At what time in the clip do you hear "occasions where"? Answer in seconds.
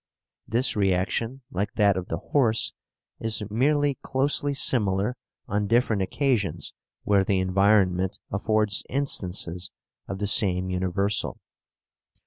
6.01-7.23